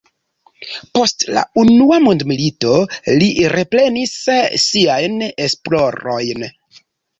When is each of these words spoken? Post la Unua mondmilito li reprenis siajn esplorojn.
Post 0.97 1.25
la 1.37 1.43
Unua 1.63 1.99
mondmilito 2.05 2.73
li 3.19 3.29
reprenis 3.57 4.17
siajn 4.65 5.23
esplorojn. 5.29 6.51